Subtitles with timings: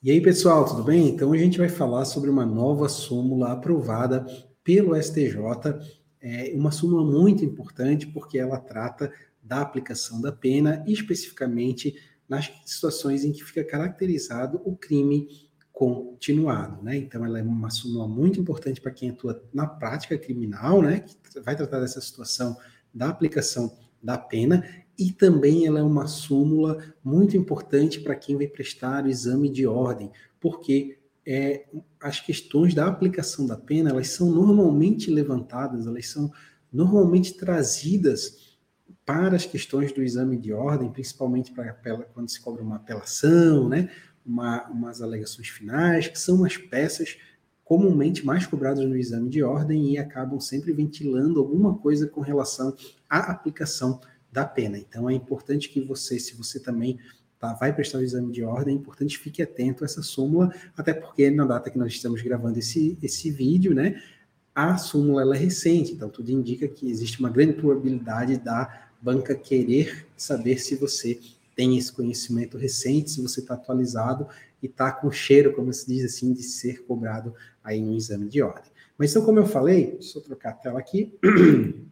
[0.00, 1.08] E aí, pessoal, tudo bem?
[1.08, 4.24] Então, a gente vai falar sobre uma nova súmula aprovada
[4.62, 5.34] pelo STJ,
[6.20, 11.96] é uma súmula muito importante porque ela trata da aplicação da pena, especificamente
[12.28, 15.26] nas situações em que fica caracterizado o crime
[15.72, 16.96] continuado, né?
[16.96, 21.00] Então, ela é uma súmula muito importante para quem atua na prática criminal, né?
[21.00, 22.56] Que vai tratar dessa situação
[22.94, 24.64] da aplicação da pena
[24.98, 29.64] e também ela é uma súmula muito importante para quem vai prestar o exame de
[29.64, 31.66] ordem, porque é,
[32.00, 36.32] as questões da aplicação da pena, elas são normalmente levantadas, elas são
[36.72, 38.56] normalmente trazidas
[39.06, 41.72] para as questões do exame de ordem, principalmente para
[42.12, 43.90] quando se cobra uma apelação, né?
[44.26, 47.16] Uma, umas alegações finais, que são as peças
[47.64, 52.74] comumente mais cobradas no exame de ordem e acabam sempre ventilando alguma coisa com relação
[53.08, 54.00] à aplicação
[54.32, 54.78] da pena.
[54.78, 56.98] Então é importante que você, se você também
[57.38, 60.52] tá, vai prestar o exame de ordem, é importante que fique atento a essa súmula,
[60.76, 64.02] até porque na data que nós estamos gravando esse, esse vídeo, né,
[64.54, 69.34] a súmula ela é recente, então tudo indica que existe uma grande probabilidade da banca
[69.34, 71.18] querer saber se você
[71.54, 74.28] tem esse conhecimento recente, se você está atualizado
[74.62, 78.42] e está com cheiro, como se diz assim, de ser cobrado aí no exame de
[78.42, 78.70] ordem.
[78.96, 81.16] Mas então, como eu falei, deixa eu trocar a tela aqui.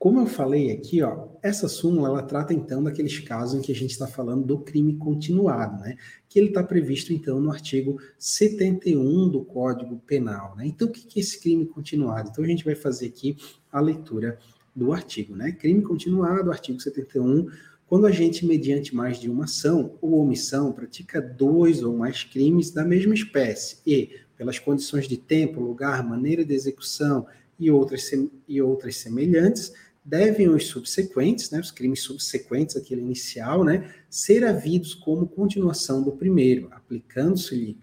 [0.00, 3.74] Como eu falei aqui, ó, essa súmula ela trata então daqueles casos em que a
[3.74, 5.98] gente está falando do crime continuado, né?
[6.26, 10.66] Que ele está previsto então no artigo 71 do Código Penal, né?
[10.66, 12.30] Então o que é esse crime continuado?
[12.30, 13.36] Então a gente vai fazer aqui
[13.70, 14.38] a leitura
[14.74, 15.52] do artigo, né?
[15.52, 17.50] Crime continuado, artigo 71,
[17.86, 22.70] quando a gente, mediante mais de uma ação ou omissão, pratica dois ou mais crimes
[22.70, 27.26] da mesma espécie e, pelas condições de tempo, lugar, maneira de execução
[27.58, 28.10] e outras,
[28.48, 29.74] e outras semelhantes,
[30.10, 36.10] devem os subsequentes, né, os crimes subsequentes àquele inicial, né, ser havidos como continuação do
[36.10, 37.78] primeiro, aplicando-se-lhe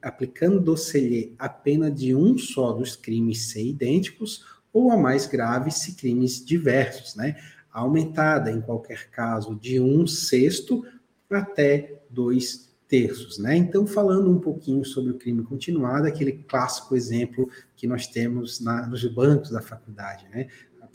[0.00, 5.96] aplicando-se-lhe a pena de um só dos crimes ser idênticos ou a mais grave se
[5.96, 7.34] crimes diversos, né,
[7.72, 10.84] aumentada em qualquer caso de um sexto
[11.28, 13.56] até dois terços, né?
[13.56, 18.86] Então, falando um pouquinho sobre o crime continuado, aquele clássico exemplo que nós temos na,
[18.86, 20.46] nos bancos da faculdade, né?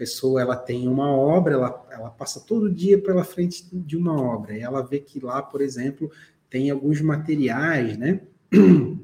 [0.01, 4.57] Pessoa ela tem uma obra, ela, ela passa todo dia pela frente de uma obra,
[4.57, 6.11] e ela vê que lá, por exemplo,
[6.49, 8.21] tem alguns materiais, né?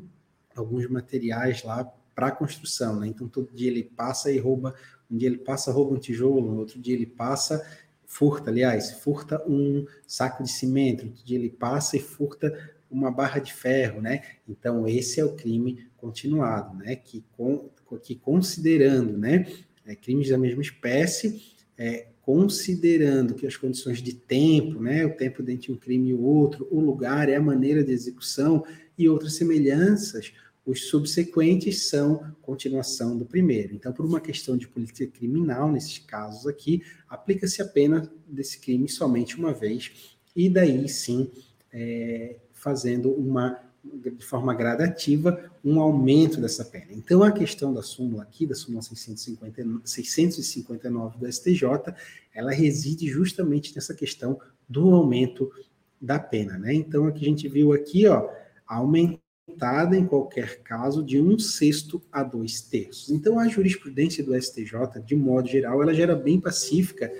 [0.57, 1.84] alguns materiais lá
[2.16, 3.06] para construção, né?
[3.06, 4.74] Então todo dia ele passa e rouba,
[5.07, 7.63] um dia ele passa rouba um tijolo, outro dia ele passa
[8.03, 12.52] furta, aliás, furta um saco de cimento, outro dia ele passa e furta
[12.90, 14.24] uma barra de ferro, né?
[14.50, 16.96] Então esse é o crime continuado, né?
[16.96, 17.69] Que, com,
[18.02, 19.46] que considerando, né?
[19.88, 21.42] É, crimes da mesma espécie,
[21.78, 26.22] é, considerando que as condições de tempo, né, o tempo entre um crime e o
[26.22, 28.66] outro, o lugar, é a maneira de execução
[28.98, 30.34] e outras semelhanças,
[30.66, 33.74] os subsequentes são continuação do primeiro.
[33.74, 38.90] Então, por uma questão de política criminal, nesses casos aqui, aplica-se a pena desse crime
[38.90, 41.31] somente uma vez, e daí sim
[41.72, 46.88] é, fazendo uma de forma gradativa um aumento dessa pena.
[46.92, 51.94] Então, a questão da súmula aqui, da súmula 650, 659 do STJ,
[52.34, 55.52] ela reside justamente nessa questão do aumento
[56.00, 56.74] da pena, né?
[56.74, 58.30] Então, aqui a gente viu aqui, ó,
[58.66, 63.09] aumentada em qualquer caso de um sexto a dois terços.
[63.09, 67.12] Então, a jurisprudência do STJ, de modo geral, ela já era bem pacífica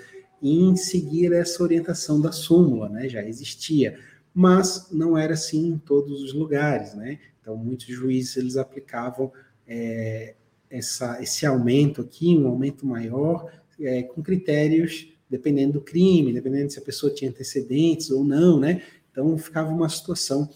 [0.42, 3.08] em seguir essa orientação da súmula, né?
[3.08, 3.98] Já existia
[4.38, 7.18] mas não era assim em todos os lugares, né?
[7.40, 9.32] Então, muitos juízes eles aplicavam
[9.66, 10.36] é,
[10.70, 13.50] essa, esse aumento aqui, um aumento maior,
[13.80, 18.80] é, com critérios dependendo do crime, dependendo se a pessoa tinha antecedentes ou não, né?
[19.10, 20.48] Então, ficava uma situação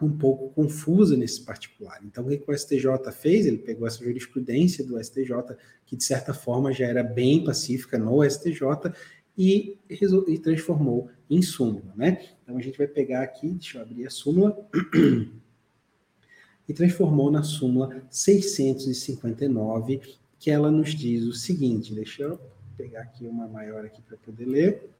[0.00, 2.00] um pouco confusa nesse particular.
[2.02, 3.44] Então, o que o STJ fez?
[3.44, 8.24] Ele pegou essa jurisprudência do STJ, que de certa forma já era bem pacífica no
[8.24, 8.90] STJ,
[9.36, 12.24] e, e transformou em súmula, né?
[12.42, 14.56] Então a gente vai pegar aqui, deixa eu abrir a súmula,
[16.68, 20.00] e transformou na súmula 659,
[20.38, 22.40] que ela nos diz o seguinte, deixa eu
[22.76, 24.90] pegar aqui uma maior aqui para poder ler.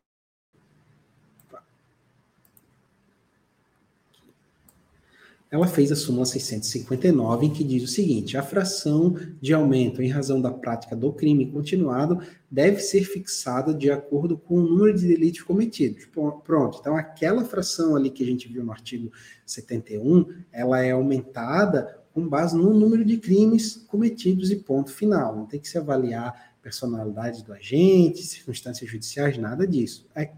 [5.56, 10.08] Ela fez a súmula 659, em que diz o seguinte: a fração de aumento em
[10.08, 12.20] razão da prática do crime continuado
[12.50, 16.06] deve ser fixada de acordo com o número de delitos cometidos.
[16.44, 19.10] Pronto, então aquela fração ali que a gente viu no artigo
[19.46, 25.34] 71, ela é aumentada com base no número de crimes cometidos e ponto final.
[25.36, 30.06] Não tem que se avaliar personalidade do agente, circunstâncias judiciais, nada disso.
[30.14, 30.30] É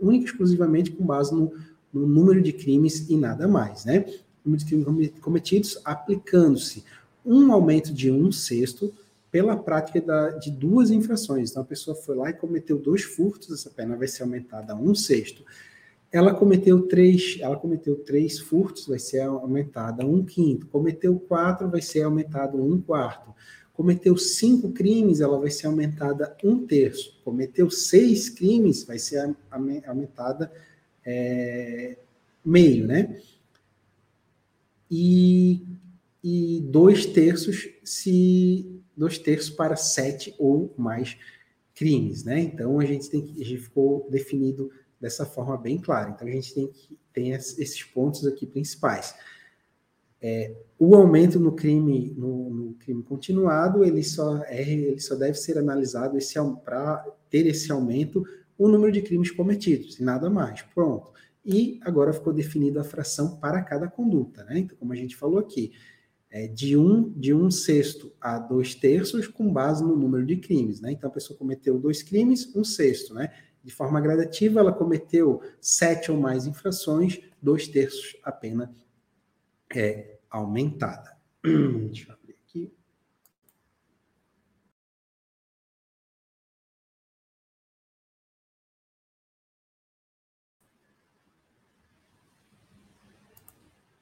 [0.00, 1.52] única e exclusivamente com base no
[1.92, 4.04] no número de crimes e nada mais, né?
[4.44, 6.84] Número de crimes cometidos aplicando-se
[7.24, 8.92] um aumento de um sexto
[9.30, 11.50] pela prática da, de duas infrações.
[11.50, 14.76] Então, a pessoa foi lá e cometeu dois furtos, essa pena vai ser aumentada a
[14.76, 15.44] um sexto.
[16.10, 20.66] Ela cometeu três, ela cometeu três furtos, vai ser aumentada um quinto.
[20.68, 23.34] Cometeu quatro, vai ser aumentado um quarto.
[23.74, 27.20] Cometeu cinco crimes, ela vai ser aumentada um terço.
[27.22, 29.36] Cometeu seis crimes, vai ser
[29.86, 30.50] aumentada
[31.04, 31.98] é,
[32.42, 33.20] meio, né?
[34.90, 35.66] E,
[36.22, 41.16] e dois terços se dois terços para sete ou mais
[41.74, 42.40] crimes, né?
[42.40, 44.70] Então a gente tem que, a gente ficou definido
[45.00, 46.10] dessa forma bem clara.
[46.10, 49.14] Então a gente tem que tem esses pontos aqui principais.
[50.20, 55.34] É, o aumento no crime no, no, crime continuado ele só é ele só deve
[55.34, 56.18] ser analisado
[56.64, 58.26] para ter esse aumento
[58.58, 60.62] o número de crimes cometidos e nada mais.
[60.74, 61.12] Pronto.
[61.50, 64.58] E agora ficou definida a fração para cada conduta, né?
[64.58, 65.72] Então como a gente falou aqui,
[66.30, 70.80] é, de, um, de um sexto a dois terços com base no número de crimes.
[70.80, 70.92] Né?
[70.92, 73.14] Então, a pessoa cometeu dois crimes, um sexto.
[73.14, 73.32] Né?
[73.64, 78.74] De forma gradativa, ela cometeu sete ou mais infrações, dois terços a pena
[79.74, 81.16] é aumentada.
[81.42, 82.72] Deixa eu abrir aqui.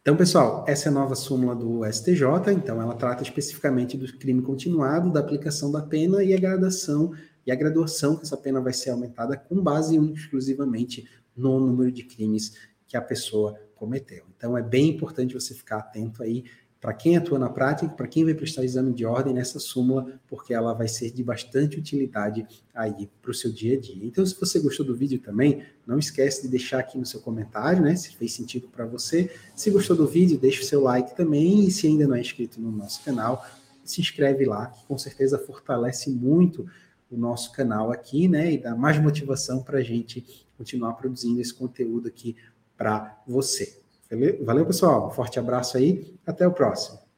[0.00, 2.24] Então, pessoal, essa é a nova súmula do STJ.
[2.56, 7.12] Então, ela trata especificamente do crime continuado, da aplicação da pena e a gradação
[7.46, 12.04] e a graduação que essa pena vai ser aumentada com base exclusivamente no número de
[12.04, 12.56] crimes
[12.88, 14.24] que a pessoa cometeu.
[14.34, 16.44] Então, é bem importante você ficar atento aí
[16.80, 20.54] para quem atua na prática, para quem vai prestar exame de ordem nessa súmula, porque
[20.54, 24.06] ela vai ser de bastante utilidade aí para o seu dia a dia.
[24.06, 27.82] Então, se você gostou do vídeo também, não esquece de deixar aqui no seu comentário,
[27.82, 29.30] né, se fez sentido para você.
[29.54, 32.58] Se gostou do vídeo, deixe o seu like também e se ainda não é inscrito
[32.58, 33.44] no nosso canal,
[33.84, 36.66] se inscreve lá, que com certeza fortalece muito
[37.10, 40.24] o nosso canal aqui, né, e dá mais motivação para a gente
[40.56, 42.36] continuar produzindo esse conteúdo aqui
[42.76, 43.80] para você.
[44.44, 45.06] Valeu, pessoal.
[45.06, 46.18] Um forte abraço aí.
[46.26, 47.09] Até o próximo.